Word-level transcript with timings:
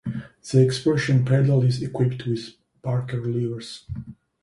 The 0.51 0.65
expression 0.65 1.23
pedal 1.23 1.61
is 1.63 1.83
equipped 1.83 2.25
with 2.25 2.55
Barker 2.81 3.23
levers. 3.23 3.85